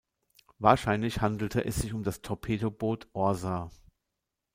[0.57, 3.69] Wahrscheinlich handelte es sich um das Torpedoboot "Orsa".